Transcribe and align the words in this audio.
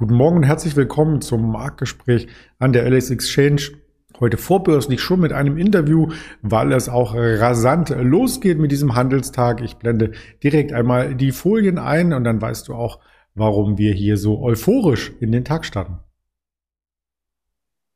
Guten 0.00 0.14
Morgen 0.14 0.38
und 0.38 0.44
herzlich 0.44 0.76
willkommen 0.76 1.20
zum 1.20 1.52
Marktgespräch 1.52 2.26
an 2.58 2.72
der 2.72 2.90
LS 2.90 3.10
Exchange. 3.10 3.60
Heute 4.18 4.38
vorbörslich 4.38 5.02
schon 5.02 5.20
mit 5.20 5.34
einem 5.34 5.58
Interview, 5.58 6.08
weil 6.40 6.72
es 6.72 6.88
auch 6.88 7.14
rasant 7.14 7.90
losgeht 7.90 8.58
mit 8.58 8.72
diesem 8.72 8.94
Handelstag. 8.94 9.60
Ich 9.60 9.76
blende 9.76 10.12
direkt 10.42 10.72
einmal 10.72 11.14
die 11.14 11.32
Folien 11.32 11.76
ein 11.76 12.14
und 12.14 12.24
dann 12.24 12.40
weißt 12.40 12.68
du 12.68 12.74
auch, 12.74 13.00
warum 13.34 13.76
wir 13.76 13.92
hier 13.92 14.16
so 14.16 14.40
euphorisch 14.40 15.12
in 15.20 15.32
den 15.32 15.44
Tag 15.44 15.66
starten. 15.66 15.98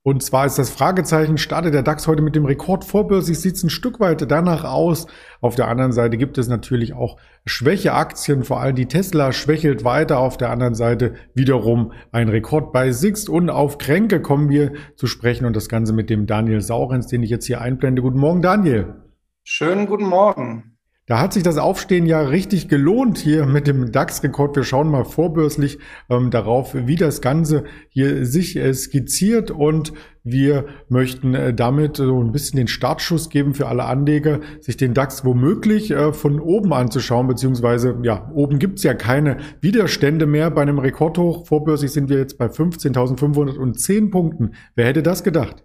Und 0.06 0.22
zwar 0.22 0.44
ist 0.44 0.58
das 0.58 0.68
Fragezeichen, 0.68 1.38
startet 1.38 1.72
der 1.72 1.82
DAX 1.82 2.06
heute 2.06 2.20
mit 2.20 2.36
dem 2.36 2.44
Rekord 2.44 2.84
vorbörslich, 2.84 3.40
sieht 3.40 3.54
es 3.54 3.62
ein 3.62 3.70
Stück 3.70 4.00
weit 4.00 4.30
danach 4.30 4.64
aus. 4.64 5.06
Auf 5.40 5.54
der 5.54 5.68
anderen 5.68 5.92
Seite 5.92 6.18
gibt 6.18 6.36
es 6.36 6.46
natürlich 6.46 6.92
auch 6.92 7.16
Schwächeaktien, 7.46 8.44
vor 8.44 8.60
allem 8.60 8.76
die 8.76 8.84
Tesla 8.84 9.32
schwächelt 9.32 9.82
weiter. 9.82 10.18
Auf 10.18 10.36
der 10.36 10.50
anderen 10.50 10.74
Seite 10.74 11.14
wiederum 11.32 11.92
ein 12.12 12.28
Rekord 12.28 12.70
bei 12.70 12.92
Sixt 12.92 13.30
und 13.30 13.48
auf 13.48 13.78
Kränke 13.78 14.20
kommen 14.20 14.50
wir 14.50 14.74
zu 14.94 15.06
sprechen 15.06 15.46
und 15.46 15.56
das 15.56 15.70
Ganze 15.70 15.94
mit 15.94 16.10
dem 16.10 16.26
Daniel 16.26 16.60
Saurens, 16.60 17.06
den 17.06 17.22
ich 17.22 17.30
jetzt 17.30 17.46
hier 17.46 17.62
einblende. 17.62 18.02
Guten 18.02 18.18
Morgen, 18.18 18.42
Daniel. 18.42 18.96
Schönen 19.42 19.86
guten 19.86 20.06
Morgen. 20.06 20.73
Da 21.06 21.20
hat 21.20 21.34
sich 21.34 21.42
das 21.42 21.58
Aufstehen 21.58 22.06
ja 22.06 22.22
richtig 22.22 22.66
gelohnt 22.68 23.18
hier 23.18 23.44
mit 23.44 23.66
dem 23.66 23.92
DAX-Rekord. 23.92 24.56
Wir 24.56 24.64
schauen 24.64 24.88
mal 24.90 25.04
vorbörslich 25.04 25.78
ähm, 26.08 26.30
darauf, 26.30 26.74
wie 26.74 26.96
das 26.96 27.20
Ganze 27.20 27.64
hier 27.90 28.24
sich 28.24 28.56
äh, 28.56 28.72
skizziert 28.72 29.50
und 29.50 29.92
wir 30.22 30.64
möchten 30.88 31.34
äh, 31.34 31.52
damit 31.52 31.98
so 31.98 32.22
ein 32.22 32.32
bisschen 32.32 32.56
den 32.56 32.68
Startschuss 32.68 33.28
geben 33.28 33.52
für 33.52 33.66
alle 33.66 33.84
Anleger, 33.84 34.40
sich 34.60 34.78
den 34.78 34.94
DAX 34.94 35.26
womöglich 35.26 35.90
äh, 35.90 36.14
von 36.14 36.40
oben 36.40 36.72
anzuschauen, 36.72 37.26
beziehungsweise 37.26 37.98
ja, 38.02 38.30
oben 38.32 38.58
gibt's 38.58 38.82
ja 38.82 38.94
keine 38.94 39.36
Widerstände 39.60 40.24
mehr. 40.24 40.50
Bei 40.50 40.62
einem 40.62 40.78
Rekordhoch 40.78 41.46
vorbörslich 41.46 41.92
sind 41.92 42.08
wir 42.08 42.16
jetzt 42.16 42.38
bei 42.38 42.46
15.510 42.46 44.10
Punkten. 44.10 44.52
Wer 44.74 44.86
hätte 44.86 45.02
das 45.02 45.22
gedacht? 45.22 45.64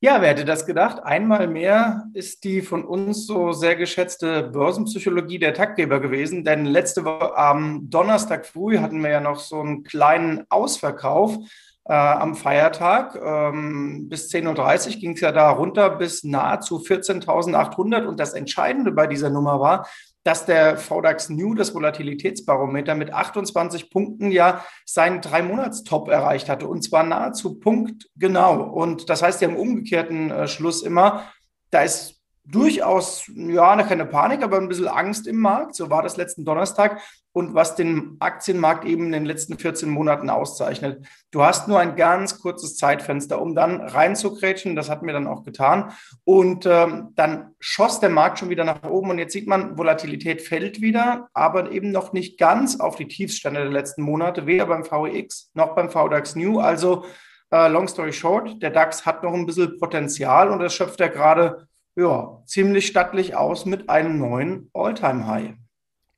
Ja, 0.00 0.20
wer 0.20 0.28
hätte 0.28 0.44
das 0.44 0.66
gedacht? 0.66 1.02
Einmal 1.02 1.48
mehr 1.48 2.04
ist 2.12 2.44
die 2.44 2.60
von 2.60 2.84
uns 2.84 3.26
so 3.26 3.52
sehr 3.52 3.76
geschätzte 3.76 4.42
Börsenpsychologie 4.42 5.38
der 5.38 5.54
Taktgeber 5.54 6.00
gewesen, 6.00 6.44
denn 6.44 6.66
letzte 6.66 7.06
Woche 7.06 7.34
am 7.34 7.88
Donnerstag 7.88 8.44
früh 8.44 8.78
hatten 8.78 9.02
wir 9.02 9.08
ja 9.08 9.20
noch 9.20 9.38
so 9.38 9.58
einen 9.58 9.84
kleinen 9.84 10.44
Ausverkauf 10.50 11.38
äh, 11.86 11.94
am 11.94 12.34
Feiertag. 12.34 13.14
Ähm, 13.16 14.10
bis 14.10 14.30
10.30 14.30 14.96
Uhr 14.96 15.00
ging 15.00 15.12
es 15.12 15.20
ja 15.20 15.32
da 15.32 15.48
runter 15.48 15.88
bis 15.88 16.24
nahezu 16.24 16.76
14.800 16.76 18.04
und 18.04 18.20
das 18.20 18.34
Entscheidende 18.34 18.92
bei 18.92 19.06
dieser 19.06 19.30
Nummer 19.30 19.60
war, 19.60 19.88
dass 20.26 20.44
der 20.44 20.76
VDAX 20.76 21.28
New, 21.28 21.54
das 21.54 21.72
Volatilitätsbarometer, 21.72 22.96
mit 22.96 23.12
28 23.12 23.90
Punkten 23.90 24.32
ja 24.32 24.64
seinen 24.84 25.20
Drei-Monats-Top 25.20 26.08
erreicht 26.08 26.48
hatte 26.48 26.66
und 26.66 26.82
zwar 26.82 27.04
nahezu 27.04 27.60
punktgenau. 27.60 28.64
Und 28.64 29.08
das 29.08 29.22
heißt 29.22 29.40
ja 29.40 29.48
im 29.48 29.54
umgekehrten 29.54 30.32
äh, 30.32 30.48
Schluss 30.48 30.82
immer, 30.82 31.30
da 31.70 31.82
ist 31.82 32.15
durchaus, 32.48 33.30
ja, 33.34 33.82
keine 33.82 34.06
Panik, 34.06 34.42
aber 34.42 34.58
ein 34.58 34.68
bisschen 34.68 34.88
Angst 34.88 35.26
im 35.26 35.38
Markt. 35.40 35.74
So 35.74 35.90
war 35.90 36.02
das 36.02 36.16
letzten 36.16 36.44
Donnerstag. 36.44 37.00
Und 37.32 37.54
was 37.54 37.74
den 37.74 38.16
Aktienmarkt 38.20 38.86
eben 38.86 39.06
in 39.06 39.12
den 39.12 39.26
letzten 39.26 39.58
14 39.58 39.90
Monaten 39.90 40.30
auszeichnet. 40.30 41.06
Du 41.30 41.42
hast 41.42 41.68
nur 41.68 41.78
ein 41.78 41.94
ganz 41.96 42.40
kurzes 42.40 42.76
Zeitfenster, 42.76 43.42
um 43.42 43.54
dann 43.54 43.80
reinzukrätschen. 43.82 44.74
Das 44.74 44.88
hatten 44.88 45.06
wir 45.06 45.12
dann 45.12 45.26
auch 45.26 45.44
getan. 45.44 45.92
Und 46.24 46.64
ähm, 46.64 47.08
dann 47.14 47.54
schoss 47.60 48.00
der 48.00 48.08
Markt 48.08 48.38
schon 48.38 48.48
wieder 48.48 48.64
nach 48.64 48.82
oben. 48.84 49.10
Und 49.10 49.18
jetzt 49.18 49.32
sieht 49.32 49.46
man, 49.46 49.76
Volatilität 49.76 50.40
fällt 50.40 50.80
wieder, 50.80 51.28
aber 51.34 51.72
eben 51.72 51.90
noch 51.90 52.12
nicht 52.12 52.38
ganz 52.38 52.80
auf 52.80 52.96
die 52.96 53.08
Tiefstände 53.08 53.60
der 53.60 53.72
letzten 53.72 54.02
Monate, 54.02 54.46
weder 54.46 54.66
beim 54.66 54.84
VEX 54.84 55.50
noch 55.52 55.74
beim 55.74 55.90
VDAX 55.90 56.36
New. 56.36 56.60
Also, 56.60 57.04
äh, 57.50 57.68
long 57.68 57.86
story 57.86 58.12
short, 58.12 58.60
der 58.62 58.70
DAX 58.70 59.06
hat 59.06 59.22
noch 59.22 59.32
ein 59.32 59.46
bisschen 59.46 59.78
Potenzial 59.78 60.50
und 60.50 60.58
das 60.58 60.74
schöpft 60.74 61.00
er 61.00 61.10
gerade 61.10 61.68
ja, 61.96 62.42
ziemlich 62.44 62.86
stattlich 62.86 63.34
aus 63.36 63.66
mit 63.66 63.88
einem 63.88 64.18
neuen 64.18 64.70
All-Time-High. 64.74 65.54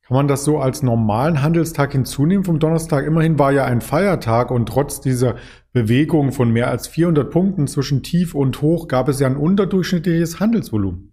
Kann 0.08 0.16
man 0.16 0.26
das 0.28 0.44
so 0.44 0.58
als 0.58 0.82
normalen 0.82 1.42
Handelstag 1.42 1.92
hinzunehmen 1.92 2.44
vom 2.44 2.58
Donnerstag? 2.58 3.06
Immerhin 3.06 3.38
war 3.38 3.52
ja 3.52 3.66
ein 3.66 3.82
Feiertag 3.82 4.50
und 4.50 4.66
trotz 4.66 5.00
dieser 5.00 5.36
Bewegung 5.72 6.32
von 6.32 6.50
mehr 6.50 6.68
als 6.68 6.88
400 6.88 7.30
Punkten 7.30 7.66
zwischen 7.66 8.02
Tief 8.02 8.34
und 8.34 8.62
Hoch 8.62 8.88
gab 8.88 9.08
es 9.08 9.20
ja 9.20 9.26
ein 9.26 9.36
unterdurchschnittliches 9.36 10.40
Handelsvolumen. 10.40 11.12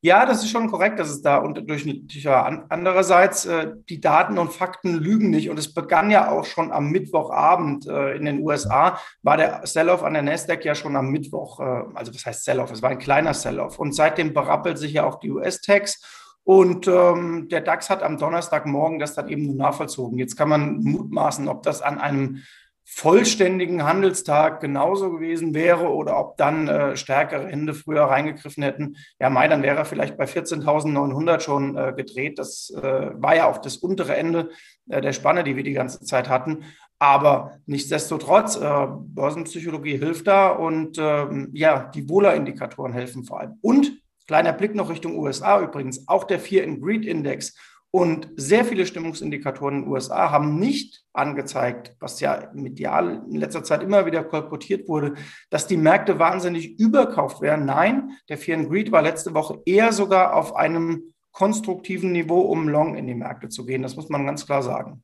Ja, 0.00 0.26
das 0.26 0.44
ist 0.44 0.50
schon 0.50 0.70
korrekt, 0.70 1.00
dass 1.00 1.10
es 1.10 1.22
da 1.22 1.38
unterdurchschnittlicher. 1.38 2.62
Andererseits, 2.68 3.46
äh, 3.46 3.72
die 3.88 4.00
Daten 4.00 4.38
und 4.38 4.52
Fakten 4.52 4.94
lügen 4.94 5.30
nicht. 5.30 5.50
Und 5.50 5.58
es 5.58 5.74
begann 5.74 6.12
ja 6.12 6.30
auch 6.30 6.44
schon 6.44 6.70
am 6.70 6.90
Mittwochabend 6.90 7.88
äh, 7.88 8.12
in 8.16 8.24
den 8.24 8.40
USA, 8.42 9.00
war 9.22 9.36
der 9.36 9.66
Sell-off 9.66 10.04
an 10.04 10.12
der 10.12 10.22
Nasdaq 10.22 10.64
ja 10.64 10.76
schon 10.76 10.94
am 10.94 11.10
Mittwoch. 11.10 11.58
Äh, 11.58 11.82
also 11.94 12.14
was 12.14 12.24
heißt 12.24 12.44
Sell-off? 12.44 12.70
Es 12.70 12.80
war 12.80 12.90
ein 12.90 13.00
kleiner 13.00 13.34
Sell-off. 13.34 13.80
Und 13.80 13.92
seitdem 13.92 14.32
berappelt 14.32 14.78
sich 14.78 14.92
ja 14.92 15.04
auch 15.04 15.18
die 15.18 15.32
US-Tax. 15.32 16.00
Und 16.44 16.86
ähm, 16.86 17.48
der 17.50 17.60
DAX 17.60 17.90
hat 17.90 18.04
am 18.04 18.18
Donnerstagmorgen 18.18 19.00
das 19.00 19.14
dann 19.14 19.28
eben 19.28 19.46
nur 19.46 19.56
nachvollzogen. 19.56 20.16
Jetzt 20.16 20.36
kann 20.36 20.48
man 20.48 20.78
mutmaßen, 20.78 21.48
ob 21.48 21.64
das 21.64 21.82
an 21.82 21.98
einem 21.98 22.44
vollständigen 22.90 23.84
Handelstag 23.84 24.60
genauso 24.60 25.12
gewesen 25.12 25.54
wäre 25.54 25.92
oder 25.92 26.18
ob 26.18 26.38
dann 26.38 26.68
äh, 26.68 26.96
stärkere 26.96 27.46
Hände 27.46 27.74
früher 27.74 28.04
reingegriffen 28.04 28.62
hätten. 28.62 28.96
Ja, 29.20 29.28
Mai, 29.28 29.46
dann 29.46 29.62
wäre 29.62 29.76
er 29.76 29.84
vielleicht 29.84 30.16
bei 30.16 30.24
14.900 30.24 31.40
schon 31.40 31.76
äh, 31.76 31.92
gedreht. 31.94 32.38
Das 32.38 32.70
äh, 32.70 33.10
war 33.14 33.36
ja 33.36 33.46
auch 33.48 33.58
das 33.58 33.76
untere 33.76 34.16
Ende 34.16 34.50
äh, 34.88 35.02
der 35.02 35.12
Spanne, 35.12 35.44
die 35.44 35.54
wir 35.54 35.62
die 35.62 35.74
ganze 35.74 36.00
Zeit 36.00 36.30
hatten. 36.30 36.64
Aber 36.98 37.58
nichtsdestotrotz, 37.66 38.56
äh, 38.56 38.86
Börsenpsychologie 38.88 39.98
hilft 39.98 40.26
da 40.26 40.48
und 40.48 40.96
ähm, 40.98 41.50
ja, 41.52 41.90
die 41.94 42.08
Wohler-Indikatoren 42.08 42.94
helfen 42.94 43.22
vor 43.22 43.40
allem. 43.40 43.58
Und 43.60 44.02
kleiner 44.26 44.54
Blick 44.54 44.74
noch 44.74 44.90
Richtung 44.90 45.16
USA 45.18 45.60
übrigens, 45.60 46.08
auch 46.08 46.24
der 46.24 46.40
Fear 46.40 46.64
and 46.66 46.82
Greed 46.82 47.04
Index 47.04 47.54
und 47.90 48.28
sehr 48.36 48.66
viele 48.66 48.84
Stimmungsindikatoren 48.84 49.76
in 49.76 49.82
den 49.82 49.90
USA 49.90 50.30
haben 50.30 50.58
nicht 50.58 51.04
angezeigt, 51.14 51.96
was 52.00 52.20
ja 52.20 52.50
medial 52.52 53.24
in 53.30 53.36
letzter 53.36 53.64
Zeit 53.64 53.82
immer 53.82 54.04
wieder 54.04 54.24
kolportiert 54.24 54.88
wurde, 54.88 55.14
dass 55.48 55.66
die 55.66 55.78
Märkte 55.78 56.18
wahnsinnig 56.18 56.78
überkauft 56.78 57.40
wären. 57.40 57.64
Nein, 57.64 58.10
der 58.28 58.36
Fear 58.36 58.58
and 58.58 58.68
Greed 58.68 58.92
war 58.92 59.00
letzte 59.00 59.32
Woche 59.32 59.62
eher 59.64 59.92
sogar 59.92 60.34
auf 60.34 60.54
einem 60.54 61.14
konstruktiven 61.32 62.12
Niveau, 62.12 62.40
um 62.40 62.68
long 62.68 62.94
in 62.94 63.06
die 63.06 63.14
Märkte 63.14 63.48
zu 63.48 63.64
gehen. 63.64 63.82
Das 63.82 63.96
muss 63.96 64.10
man 64.10 64.26
ganz 64.26 64.44
klar 64.44 64.62
sagen. 64.62 65.02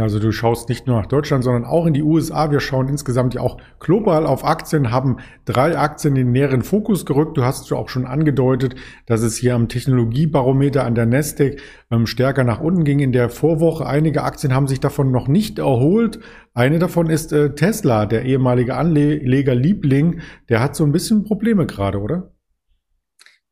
Also 0.00 0.18
du 0.18 0.32
schaust 0.32 0.68
nicht 0.68 0.86
nur 0.86 0.96
nach 0.96 1.06
Deutschland, 1.06 1.44
sondern 1.44 1.64
auch 1.64 1.86
in 1.86 1.94
die 1.94 2.02
USA. 2.02 2.50
Wir 2.50 2.60
schauen 2.60 2.88
insgesamt 2.88 3.34
ja 3.34 3.40
auch 3.40 3.58
global 3.80 4.26
auf 4.26 4.44
Aktien, 4.44 4.90
haben 4.90 5.18
drei 5.44 5.76
Aktien 5.78 6.16
in 6.16 6.26
den 6.26 6.32
näheren 6.32 6.62
Fokus 6.62 7.06
gerückt. 7.06 7.36
Du 7.36 7.44
hast 7.44 7.68
ja 7.70 7.76
auch 7.76 7.88
schon 7.88 8.06
angedeutet, 8.06 8.74
dass 9.06 9.22
es 9.22 9.36
hier 9.36 9.54
am 9.54 9.68
Technologiebarometer 9.68 10.84
an 10.84 10.94
der 10.94 11.06
Nasdaq 11.06 11.60
ähm, 11.90 12.06
stärker 12.06 12.44
nach 12.44 12.60
unten 12.60 12.84
ging 12.84 13.00
in 13.00 13.12
der 13.12 13.30
Vorwoche. 13.30 13.86
Einige 13.86 14.22
Aktien 14.22 14.54
haben 14.54 14.66
sich 14.66 14.80
davon 14.80 15.10
noch 15.10 15.28
nicht 15.28 15.58
erholt. 15.58 16.20
Eine 16.54 16.78
davon 16.78 17.10
ist 17.10 17.32
äh, 17.32 17.54
Tesla, 17.54 18.06
der 18.06 18.24
ehemalige 18.24 18.74
Anlegerliebling. 18.74 20.20
Der 20.48 20.60
hat 20.60 20.76
so 20.76 20.84
ein 20.84 20.92
bisschen 20.92 21.24
Probleme 21.24 21.66
gerade, 21.66 22.00
oder? 22.00 22.32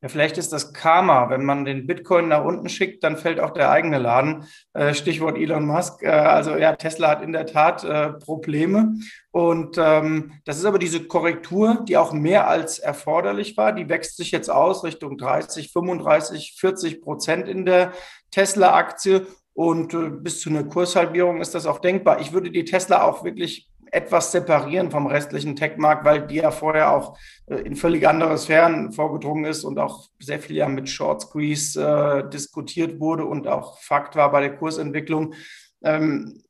Ja, 0.03 0.09
vielleicht 0.11 0.37
ist 0.37 0.53
das 0.53 0.75
Karma. 0.75 1.31
Wenn 1.31 1.45
man 1.45 1.65
den 1.65 1.87
Bitcoin 1.87 2.29
nach 2.29 2.45
unten 2.45 2.69
schickt, 2.69 3.03
dann 3.03 3.17
fällt 3.17 3.41
auch 3.41 3.53
der 3.53 3.71
eigene 3.71 3.99
Laden. 3.99 4.45
Äh, 4.75 4.93
Stichwort 4.93 5.39
Elon 5.39 5.67
Musk. 5.67 6.03
Äh, 6.03 6.09
also 6.09 6.57
ja, 6.57 6.77
Tesla 6.77 7.09
hat 7.09 7.23
in 7.23 7.33
der 7.33 7.47
Tat 7.47 7.83
äh, 7.83 8.13
Probleme. 8.13 8.95
Und 9.31 9.79
ähm, 9.79 10.35
das 10.45 10.59
ist 10.59 10.67
aber 10.67 10.79
diese 10.79 11.07
Korrektur, 11.07 11.83
die 11.89 11.97
auch 11.97 12.13
mehr 12.13 12.47
als 12.47 12.79
erforderlich 12.79 13.57
war. 13.57 13.73
Die 13.73 13.89
wächst 13.89 14.19
sich 14.19 14.33
jetzt 14.33 14.51
aus 14.51 14.85
Richtung 14.85 15.17
30, 15.17 15.73
35, 15.73 16.57
40 16.59 17.01
Prozent 17.01 17.49
in 17.49 17.65
der 17.65 17.93
Tesla-Aktie. 18.31 19.27
Und 19.55 19.97
bis 20.23 20.41
zu 20.41 20.51
einer 20.51 20.65
Kurshalbierung 20.65 21.41
ist 21.41 21.55
das 21.55 21.65
auch 21.65 21.79
denkbar. 21.79 22.21
Ich 22.21 22.35
würde 22.35 22.51
die 22.51 22.67
Tesla 22.67 23.03
auch 23.03 23.25
wirklich 23.25 23.71
etwas 23.93 24.33
separieren 24.33 24.91
vom 24.91 25.07
restlichen 25.07 25.57
Tech-Markt, 25.57 26.05
weil 26.05 26.27
die 26.27 26.37
ja 26.37 26.51
vorher 26.51 26.93
auch 26.93 27.19
äh, 27.47 27.57
in 27.57 27.77
völlig 27.77 28.07
andere 28.07 28.37
Sphären 28.39 28.93
vorgedrungen 28.93 29.45
ist 29.45 29.65
und 29.65 29.79
auch 29.79 30.09
sehr 30.19 30.41
viel 30.41 30.57
ja 30.57 30.69
mit 30.69 30.89
Short 30.89 31.23
Squeeze 31.23 31.81
äh, 31.81 32.29
diskutiert 32.31 33.01
wurde 33.01 33.25
und 33.25 33.47
auch 33.49 33.79
Fakt 33.81 34.17
war 34.17 34.31
bei 34.33 34.41
der 34.41 34.57
Kursentwicklung. 34.57 35.35
Ähm, 35.83 36.43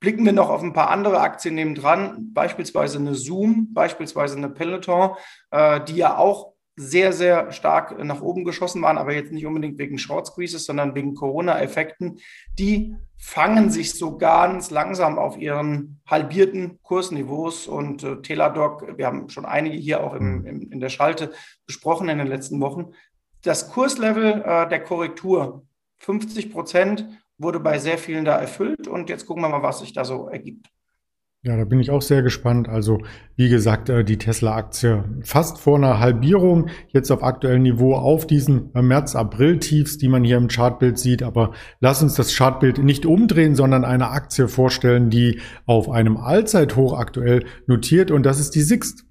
blicken 0.00 0.24
wir 0.24 0.32
noch 0.32 0.50
auf 0.50 0.62
ein 0.62 0.72
paar 0.72 0.90
andere 0.90 1.20
Aktien 1.20 1.54
nebendran, 1.54 2.32
beispielsweise 2.32 2.98
eine 2.98 3.14
Zoom, 3.14 3.72
beispielsweise 3.72 4.36
eine 4.36 4.48
Peloton, 4.48 5.16
äh, 5.50 5.80
die 5.84 5.96
ja 5.96 6.16
auch 6.16 6.54
sehr, 6.78 7.12
sehr 7.12 7.50
stark 7.50 8.02
nach 8.04 8.22
oben 8.22 8.44
geschossen 8.44 8.82
waren, 8.82 8.98
aber 8.98 9.12
jetzt 9.12 9.32
nicht 9.32 9.46
unbedingt 9.46 9.78
wegen 9.78 9.98
Short 9.98 10.28
Squeezes, 10.28 10.64
sondern 10.64 10.94
wegen 10.94 11.14
Corona-Effekten. 11.14 12.20
Die 12.56 12.94
fangen 13.18 13.70
sich 13.70 13.94
so 13.94 14.16
ganz 14.16 14.70
langsam 14.70 15.18
auf 15.18 15.36
ihren 15.36 16.00
halbierten 16.06 16.80
Kursniveaus 16.82 17.66
und 17.66 18.04
äh, 18.04 18.22
Teladoc, 18.22 18.96
wir 18.96 19.06
haben 19.06 19.28
schon 19.28 19.44
einige 19.44 19.76
hier 19.76 20.04
auch 20.04 20.14
im, 20.14 20.38
mhm. 20.38 20.46
im, 20.46 20.72
in 20.72 20.80
der 20.80 20.88
Schalte 20.88 21.32
besprochen 21.66 22.08
in 22.08 22.18
den 22.18 22.28
letzten 22.28 22.60
Wochen. 22.60 22.92
Das 23.42 23.70
Kurslevel 23.70 24.42
äh, 24.42 24.68
der 24.68 24.82
Korrektur 24.84 25.66
50 25.98 26.52
Prozent 26.52 27.08
wurde 27.38 27.58
bei 27.58 27.78
sehr 27.78 27.98
vielen 27.98 28.24
da 28.24 28.36
erfüllt 28.36 28.86
und 28.86 29.10
jetzt 29.10 29.26
gucken 29.26 29.42
wir 29.42 29.48
mal, 29.48 29.62
was 29.62 29.80
sich 29.80 29.92
da 29.92 30.04
so 30.04 30.28
ergibt. 30.28 30.68
Ja, 31.44 31.56
da 31.56 31.64
bin 31.64 31.78
ich 31.78 31.92
auch 31.92 32.02
sehr 32.02 32.22
gespannt. 32.22 32.68
Also, 32.68 33.00
wie 33.36 33.48
gesagt, 33.48 33.88
äh, 33.88 34.02
die 34.04 34.18
Tesla-Aktie 34.18 35.04
fast 35.22 35.58
vor 35.58 35.76
einer 35.76 36.00
Halbierung, 36.00 36.68
jetzt 36.88 37.12
auf 37.12 37.22
aktuellem 37.22 37.62
Niveau 37.62 37.94
auf 37.94 38.26
diesen 38.26 38.74
äh, 38.74 38.82
März-April-Tiefs, 38.82 39.98
die 39.98 40.08
man 40.08 40.24
hier 40.24 40.36
im 40.36 40.48
Chartbild 40.48 40.98
sieht. 40.98 41.22
Aber 41.22 41.52
lass 41.78 42.02
uns 42.02 42.16
das 42.16 42.34
Chartbild 42.36 42.78
nicht 42.78 43.06
umdrehen, 43.06 43.54
sondern 43.54 43.84
eine 43.84 44.10
Aktie 44.10 44.48
vorstellen, 44.48 45.10
die 45.10 45.38
auf 45.64 45.88
einem 45.88 46.16
Allzeithoch 46.16 46.98
aktuell 46.98 47.44
notiert 47.68 48.10
und 48.10 48.26
das 48.26 48.40
ist 48.40 48.56
die 48.56 48.62
Sixt. 48.62 49.07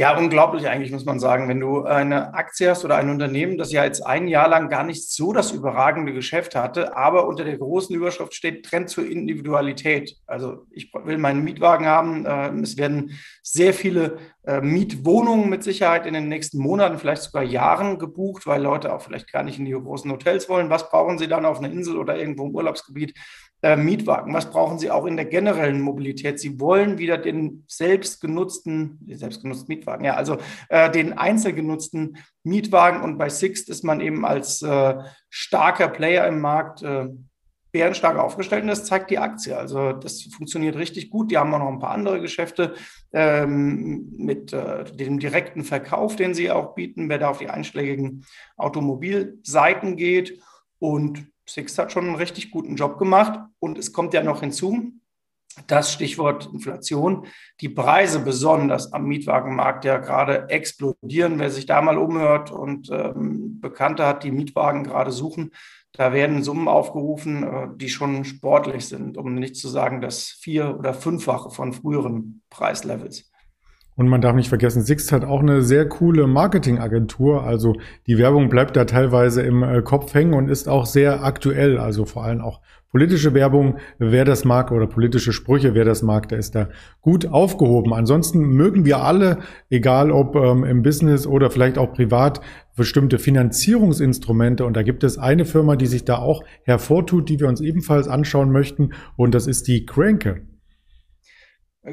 Ja, 0.00 0.16
unglaublich 0.16 0.68
eigentlich, 0.68 0.92
muss 0.92 1.04
man 1.04 1.18
sagen. 1.18 1.48
Wenn 1.48 1.58
du 1.58 1.82
eine 1.82 2.32
Aktie 2.32 2.70
hast 2.70 2.84
oder 2.84 2.94
ein 2.94 3.10
Unternehmen, 3.10 3.58
das 3.58 3.72
ja 3.72 3.82
jetzt 3.84 4.06
ein 4.06 4.28
Jahr 4.28 4.48
lang 4.48 4.68
gar 4.68 4.84
nicht 4.84 5.10
so 5.10 5.32
das 5.32 5.50
überragende 5.50 6.12
Geschäft 6.12 6.54
hatte, 6.54 6.96
aber 6.96 7.26
unter 7.26 7.42
der 7.42 7.58
großen 7.58 7.96
Überschrift 7.96 8.32
steht 8.32 8.64
Trend 8.64 8.90
zur 8.90 9.10
Individualität. 9.10 10.16
Also 10.24 10.66
ich 10.70 10.92
will 10.94 11.18
meinen 11.18 11.42
Mietwagen 11.42 11.86
haben. 11.86 12.26
Äh, 12.26 12.50
es 12.60 12.76
werden 12.76 13.18
sehr 13.42 13.74
viele 13.74 14.18
Mietwohnungen 14.62 15.50
mit 15.50 15.62
Sicherheit 15.62 16.06
in 16.06 16.14
den 16.14 16.28
nächsten 16.28 16.58
Monaten, 16.58 16.98
vielleicht 16.98 17.22
sogar 17.22 17.42
Jahren 17.42 17.98
gebucht, 17.98 18.46
weil 18.46 18.62
Leute 18.62 18.94
auch 18.94 19.02
vielleicht 19.02 19.30
gar 19.32 19.42
nicht 19.42 19.58
in 19.58 19.64
die 19.64 19.72
großen 19.72 20.10
Hotels 20.10 20.48
wollen. 20.48 20.70
Was 20.70 20.88
brauchen 20.88 21.18
sie 21.18 21.28
dann 21.28 21.44
auf 21.44 21.58
einer 21.58 21.70
Insel 21.70 21.96
oder 21.96 22.16
irgendwo 22.16 22.46
im 22.46 22.54
Urlaubsgebiet? 22.54 23.14
äh, 23.62 23.76
Mietwagen? 23.76 24.32
Was 24.34 24.50
brauchen 24.50 24.78
Sie 24.78 24.90
auch 24.90 25.06
in 25.06 25.16
der 25.16 25.24
generellen 25.24 25.80
Mobilität? 25.80 26.38
Sie 26.38 26.60
wollen 26.60 26.98
wieder 26.98 27.18
den 27.18 27.64
selbstgenutzten, 27.66 28.98
selbstgenutzten 29.08 29.68
Mietwagen, 29.68 30.04
ja, 30.04 30.14
also 30.14 30.38
äh, 30.68 30.90
den 30.90 31.18
einzelgenutzten 31.18 32.18
Mietwagen. 32.44 33.02
Und 33.02 33.18
bei 33.18 33.28
Sixt 33.28 33.68
ist 33.68 33.84
man 33.84 34.00
eben 34.00 34.24
als 34.24 34.62
äh, 34.62 34.94
starker 35.28 35.88
Player 35.88 36.26
im 36.26 36.40
Markt 36.40 36.82
äh, 36.82 37.08
bärenstark 37.72 38.18
aufgestellt 38.18 38.62
und 38.62 38.68
das 38.68 38.84
zeigt 38.84 39.10
die 39.10 39.18
Aktie. 39.18 39.56
Also 39.56 39.92
das 39.92 40.22
funktioniert 40.22 40.76
richtig 40.76 41.10
gut. 41.10 41.30
Die 41.30 41.38
haben 41.38 41.52
auch 41.52 41.58
noch 41.58 41.68
ein 41.68 41.78
paar 41.78 41.90
andere 41.90 42.20
Geschäfte 42.20 42.74
ähm, 43.12 44.10
mit 44.16 44.52
äh, 44.52 44.84
dem 44.84 45.18
direkten 45.18 45.64
Verkauf, 45.64 46.16
den 46.16 46.34
sie 46.34 46.50
auch 46.50 46.74
bieten, 46.74 47.08
wer 47.08 47.18
da 47.18 47.28
auf 47.28 47.38
die 47.38 47.50
einschlägigen 47.50 48.24
Automobilseiten 48.56 49.96
geht. 49.96 50.40
Und 50.78 51.26
Six 51.48 51.78
hat 51.78 51.92
schon 51.92 52.06
einen 52.06 52.16
richtig 52.16 52.50
guten 52.50 52.76
Job 52.76 52.98
gemacht 52.98 53.40
und 53.58 53.78
es 53.78 53.92
kommt 53.92 54.14
ja 54.14 54.22
noch 54.22 54.40
hinzu, 54.40 54.92
das 55.66 55.92
Stichwort 55.92 56.48
Inflation, 56.52 57.26
die 57.60 57.68
Preise 57.68 58.20
besonders 58.20 58.92
am 58.92 59.06
Mietwagenmarkt 59.06 59.84
ja 59.84 59.98
gerade 59.98 60.48
explodieren. 60.50 61.38
Wer 61.38 61.50
sich 61.50 61.66
da 61.66 61.82
mal 61.82 61.98
umhört 61.98 62.50
und 62.50 62.90
ähm, 62.90 63.60
Bekannte 63.60 64.06
hat, 64.06 64.22
die 64.24 64.30
Mietwagen 64.30 64.84
gerade 64.84 65.10
suchen, 65.10 65.50
da 65.98 66.12
werden 66.12 66.44
Summen 66.44 66.68
aufgerufen, 66.68 67.42
äh, 67.42 67.68
die 67.74 67.88
schon 67.88 68.24
sportlich 68.24 68.86
sind, 68.86 69.18
um 69.18 69.34
nicht 69.34 69.56
zu 69.56 69.68
sagen 69.68 70.00
das 70.00 70.28
vier- 70.28 70.78
oder 70.78 70.94
fünffache 70.94 71.50
von 71.50 71.72
früheren 71.72 72.40
Preislevels. 72.50 73.27
Und 73.98 74.06
man 74.06 74.20
darf 74.20 74.36
nicht 74.36 74.48
vergessen, 74.48 74.82
Sixt 74.82 75.10
hat 75.10 75.24
auch 75.24 75.40
eine 75.40 75.62
sehr 75.62 75.88
coole 75.88 76.28
Marketingagentur. 76.28 77.42
Also 77.42 77.74
die 78.06 78.16
Werbung 78.16 78.48
bleibt 78.48 78.76
da 78.76 78.84
teilweise 78.84 79.42
im 79.42 79.64
äh, 79.64 79.82
Kopf 79.82 80.14
hängen 80.14 80.34
und 80.34 80.48
ist 80.48 80.68
auch 80.68 80.86
sehr 80.86 81.24
aktuell. 81.24 81.78
Also 81.78 82.04
vor 82.04 82.22
allem 82.22 82.40
auch 82.40 82.60
politische 82.92 83.34
Werbung, 83.34 83.78
wer 83.98 84.24
das 84.24 84.44
mag, 84.44 84.70
oder 84.70 84.86
politische 84.86 85.32
Sprüche, 85.32 85.74
wer 85.74 85.84
das 85.84 86.02
mag, 86.02 86.28
der 86.28 86.38
ist 86.38 86.54
da 86.54 86.68
gut 87.00 87.26
aufgehoben. 87.26 87.92
Ansonsten 87.92 88.38
mögen 88.38 88.84
wir 88.84 89.02
alle, 89.02 89.38
egal 89.68 90.12
ob 90.12 90.36
ähm, 90.36 90.62
im 90.62 90.82
Business 90.82 91.26
oder 91.26 91.50
vielleicht 91.50 91.76
auch 91.76 91.92
privat, 91.92 92.40
bestimmte 92.76 93.18
Finanzierungsinstrumente. 93.18 94.64
Und 94.64 94.76
da 94.76 94.84
gibt 94.84 95.02
es 95.02 95.18
eine 95.18 95.44
Firma, 95.44 95.74
die 95.74 95.86
sich 95.86 96.04
da 96.04 96.18
auch 96.18 96.44
hervortut, 96.62 97.28
die 97.28 97.40
wir 97.40 97.48
uns 97.48 97.60
ebenfalls 97.60 98.06
anschauen 98.06 98.52
möchten. 98.52 98.90
Und 99.16 99.34
das 99.34 99.48
ist 99.48 99.66
die 99.66 99.86
Cranke. 99.86 100.42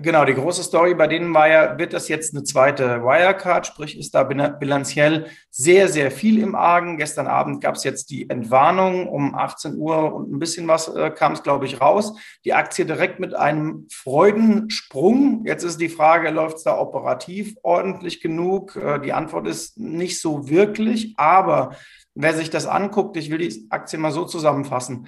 Genau, 0.01 0.25
die 0.25 0.33
große 0.33 0.63
Story 0.63 0.93
bei 0.93 1.07
denen 1.07 1.33
war 1.33 1.47
ja, 1.47 1.77
wird 1.77 1.93
das 1.93 2.07
jetzt 2.07 2.33
eine 2.33 2.43
zweite 2.43 3.03
Wirecard, 3.03 3.67
sprich 3.67 3.97
ist 3.97 4.13
da 4.15 4.23
bilanziell 4.23 5.27
sehr, 5.49 5.87
sehr 5.87 6.11
viel 6.11 6.39
im 6.39 6.55
Argen. 6.55 6.97
Gestern 6.97 7.27
Abend 7.27 7.61
gab 7.61 7.75
es 7.75 7.83
jetzt 7.83 8.09
die 8.09 8.29
Entwarnung 8.29 9.07
um 9.07 9.35
18 9.35 9.77
Uhr 9.77 10.13
und 10.13 10.31
ein 10.31 10.39
bisschen 10.39 10.67
was 10.67 10.87
äh, 10.87 11.11
kam 11.11 11.33
es, 11.33 11.43
glaube 11.43 11.65
ich, 11.65 11.79
raus. 11.79 12.17
Die 12.43 12.53
Aktie 12.53 12.85
direkt 12.85 13.19
mit 13.19 13.33
einem 13.35 13.87
Freudensprung. 13.91 15.45
Jetzt 15.45 15.63
ist 15.63 15.79
die 15.79 15.89
Frage, 15.89 16.29
läuft 16.29 16.57
es 16.57 16.63
da 16.63 16.77
operativ 16.77 17.55
ordentlich 17.63 18.21
genug? 18.21 18.75
Äh, 18.75 18.99
die 18.99 19.13
Antwort 19.13 19.47
ist 19.47 19.77
nicht 19.77 20.19
so 20.19 20.49
wirklich, 20.49 21.13
aber 21.17 21.75
wer 22.15 22.33
sich 22.33 22.49
das 22.49 22.65
anguckt, 22.65 23.17
ich 23.17 23.29
will 23.29 23.37
die 23.37 23.67
Aktie 23.69 23.99
mal 23.99 24.11
so 24.11 24.25
zusammenfassen. 24.25 25.07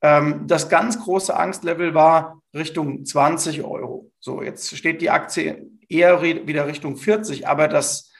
Ähm, 0.00 0.46
das 0.46 0.68
ganz 0.68 1.02
große 1.02 1.34
Angstlevel 1.34 1.94
war 1.94 2.40
Richtung 2.54 3.04
20 3.04 3.64
Euro. 3.64 3.87
So, 4.20 4.42
jetzt 4.42 4.76
steht 4.76 5.00
die 5.00 5.10
Aktie 5.10 5.70
eher 5.88 6.22
wieder 6.22 6.66
Richtung 6.66 6.96
40, 6.96 7.48
aber 7.48 7.68
das 7.68 8.12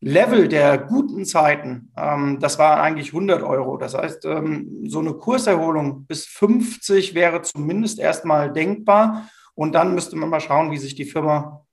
Level 0.00 0.48
der 0.48 0.78
guten 0.78 1.26
Zeiten, 1.26 1.92
ähm, 1.96 2.38
das 2.40 2.58
war 2.58 2.80
eigentlich 2.80 3.08
100 3.08 3.42
Euro. 3.42 3.76
Das 3.76 3.94
heißt, 3.94 4.24
ähm, 4.24 4.84
so 4.86 5.00
eine 5.00 5.12
Kurserholung 5.12 6.06
bis 6.06 6.24
50 6.26 7.14
wäre 7.14 7.42
zumindest 7.42 7.98
erstmal 7.98 8.50
denkbar. 8.52 9.28
Und 9.54 9.74
dann 9.74 9.94
müsste 9.94 10.16
man 10.16 10.30
mal 10.30 10.40
schauen, 10.40 10.70
wie 10.70 10.78
sich 10.78 10.94
die 10.94 11.04
Firma 11.04 11.66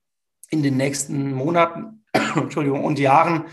in 0.49 0.61
den 0.61 0.75
nächsten 0.75 1.33
Monaten 1.33 2.03
Entschuldigung, 2.35 2.83
und 2.83 2.99
Jahren 2.99 3.45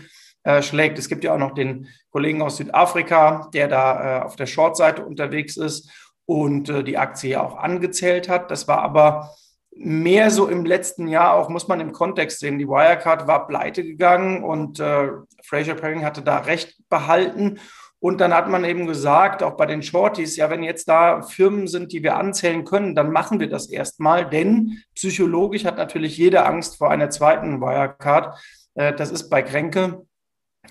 äh, 0.43 0.61
schlägt. 0.61 0.99
Es 0.99 1.07
gibt 1.07 1.23
ja 1.23 1.33
auch 1.33 1.39
noch 1.39 1.53
den 1.53 1.87
Kollegen 2.11 2.41
aus 2.41 2.57
Südafrika, 2.57 3.49
der 3.53 3.69
da 3.69 4.19
äh, 4.19 4.21
auf 4.23 4.35
der 4.35 4.45
Short-Seite 4.45 5.05
unterwegs 5.05 5.55
ist 5.55 5.89
und 6.25 6.67
äh, 6.67 6.83
die 6.83 6.97
Aktie 6.97 7.41
auch 7.41 7.55
angezählt 7.55 8.27
hat. 8.27 8.51
Das 8.51 8.67
war 8.67 8.79
aber 8.81 9.31
mehr 9.75 10.31
so 10.31 10.47
im 10.47 10.65
letzten 10.65 11.07
Jahr 11.07 11.33
auch, 11.33 11.49
muss 11.49 11.67
man 11.67 11.79
im 11.79 11.91
Kontext 11.91 12.39
sehen. 12.39 12.57
Die 12.57 12.67
Wirecard 12.67 13.27
war 13.27 13.47
pleite 13.47 13.83
gegangen 13.83 14.43
und 14.43 14.79
äh, 14.79 15.09
Fraser 15.43 15.75
Paring 15.75 16.03
hatte 16.03 16.21
da 16.21 16.39
recht 16.39 16.77
behalten. 16.89 17.59
Und 17.99 18.21
dann 18.21 18.33
hat 18.33 18.49
man 18.49 18.63
eben 18.65 18.85
gesagt, 18.85 19.41
auch 19.41 19.57
bei 19.57 19.65
den 19.65 19.81
Shorties, 19.81 20.35
ja, 20.37 20.49
wenn 20.49 20.63
jetzt 20.63 20.87
da 20.87 21.21
Firmen 21.21 21.67
sind, 21.67 21.91
die 21.91 22.03
wir 22.03 22.17
anzählen 22.17 22.63
können, 22.63 22.93
dann 22.93 23.11
machen 23.11 23.39
wir 23.39 23.49
das 23.49 23.67
erstmal, 23.67 24.29
denn 24.29 24.83
psychologisch 24.93 25.65
hat 25.65 25.77
natürlich 25.77 26.17
jede 26.17 26.45
Angst 26.45 26.77
vor 26.77 26.91
einer 26.91 27.09
zweiten 27.09 27.61
Wirecard. 27.61 28.37
Äh, 28.75 28.93
das 28.93 29.11
ist 29.11 29.29
bei 29.29 29.41
Kränke 29.41 30.05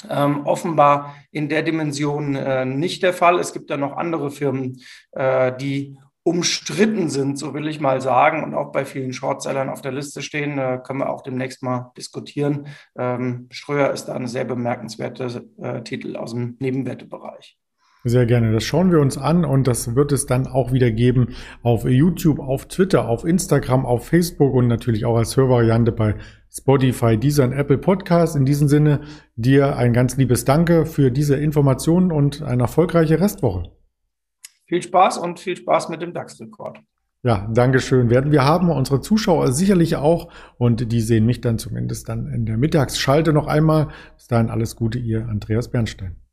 ähm, 0.08 0.46
offenbar 0.46 1.14
in 1.30 1.48
der 1.48 1.62
Dimension 1.62 2.36
äh, 2.36 2.64
nicht 2.64 3.02
der 3.02 3.12
Fall. 3.12 3.38
Es 3.38 3.52
gibt 3.52 3.70
da 3.70 3.76
noch 3.76 3.96
andere 3.96 4.30
Firmen, 4.30 4.80
äh, 5.12 5.52
die 5.56 5.98
umstritten 6.24 7.10
sind, 7.10 7.38
so 7.38 7.52
will 7.52 7.68
ich 7.68 7.80
mal 7.80 8.00
sagen, 8.00 8.42
und 8.42 8.54
auch 8.54 8.72
bei 8.72 8.86
vielen 8.86 9.12
Shortsellern 9.12 9.68
auf 9.68 9.82
der 9.82 9.92
Liste 9.92 10.22
stehen, 10.22 10.58
äh, 10.58 10.80
können 10.82 11.00
wir 11.00 11.10
auch 11.10 11.22
demnächst 11.22 11.62
mal 11.62 11.92
diskutieren. 11.96 12.66
Ähm, 12.96 13.46
Ströer 13.50 13.92
ist 13.92 14.06
da 14.06 14.14
ein 14.14 14.26
sehr 14.26 14.44
bemerkenswerter 14.44 15.42
äh, 15.62 15.82
Titel 15.82 16.16
aus 16.16 16.32
dem 16.32 16.56
Nebenwertebereich. 16.60 17.58
Sehr 18.06 18.26
gerne. 18.26 18.52
Das 18.52 18.64
schauen 18.64 18.90
wir 18.90 19.00
uns 19.00 19.16
an 19.16 19.46
und 19.46 19.66
das 19.66 19.94
wird 19.94 20.12
es 20.12 20.26
dann 20.26 20.46
auch 20.46 20.72
wieder 20.72 20.90
geben 20.90 21.28
auf 21.62 21.84
YouTube, 21.84 22.38
auf 22.38 22.68
Twitter, 22.68 23.08
auf 23.08 23.24
Instagram, 23.24 23.86
auf 23.86 24.08
Facebook 24.08 24.52
und 24.54 24.66
natürlich 24.66 25.06
auch 25.06 25.16
als 25.16 25.36
Hörvariante 25.36 25.92
bei 25.92 26.14
Spotify, 26.50 27.16
Deezer 27.16 27.44
und 27.44 27.52
Apple 27.52 27.78
Podcast. 27.78 28.36
In 28.36 28.44
diesem 28.44 28.68
Sinne 28.68 29.00
dir 29.36 29.76
ein 29.76 29.94
ganz 29.94 30.16
liebes 30.16 30.44
Danke 30.44 30.84
für 30.84 31.10
diese 31.10 31.36
Informationen 31.36 32.12
und 32.12 32.42
eine 32.42 32.62
erfolgreiche 32.62 33.20
Restwoche. 33.20 33.70
Viel 34.66 34.82
Spaß 34.82 35.18
und 35.18 35.40
viel 35.40 35.56
Spaß 35.56 35.88
mit 35.88 36.02
dem 36.02 36.12
DAX-Rekord. 36.12 36.80
Ja, 37.22 37.48
Dankeschön. 37.52 38.10
Werden 38.10 38.32
wir 38.32 38.44
haben, 38.44 38.70
unsere 38.70 39.00
Zuschauer 39.00 39.52
sicherlich 39.52 39.96
auch 39.96 40.30
und 40.58 40.92
die 40.92 41.00
sehen 41.00 41.24
mich 41.24 41.40
dann 41.40 41.58
zumindest 41.58 42.08
dann 42.08 42.26
in 42.26 42.44
der 42.44 42.58
Mittagsschalte 42.58 43.32
noch 43.32 43.46
einmal. 43.46 43.88
Bis 44.16 44.26
dahin 44.26 44.50
alles 44.50 44.76
Gute, 44.76 44.98
ihr 44.98 45.26
Andreas 45.26 45.70
Bernstein. 45.70 46.23